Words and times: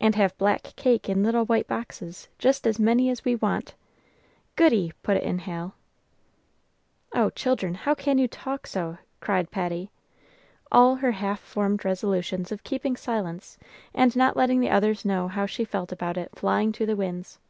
"And 0.00 0.14
have 0.14 0.38
black 0.38 0.62
cake 0.76 1.08
in 1.08 1.24
little 1.24 1.44
white 1.44 1.66
boxes, 1.66 2.28
just 2.38 2.64
as 2.64 2.78
many 2.78 3.10
as 3.10 3.24
we 3.24 3.34
want. 3.34 3.74
Goody!" 4.54 4.92
put 5.02 5.16
in 5.16 5.40
Hal. 5.40 5.74
"Oh, 7.12 7.28
children, 7.30 7.74
how 7.74 7.92
can 7.92 8.18
you 8.18 8.28
talk 8.28 8.68
so?" 8.68 8.98
cried 9.18 9.50
Patty, 9.50 9.90
all 10.70 10.94
her 10.94 11.10
half 11.10 11.40
formed 11.40 11.84
resolutions 11.84 12.52
of 12.52 12.62
keeping 12.62 12.94
silence 12.94 13.58
and 13.92 14.14
not 14.14 14.36
letting 14.36 14.60
the 14.60 14.70
others 14.70 15.04
know 15.04 15.26
how 15.26 15.46
she 15.46 15.64
felt 15.64 15.90
about 15.90 16.16
it 16.16 16.30
flying 16.38 16.70
to 16.70 16.86
the 16.86 16.94
winds. 16.94 17.40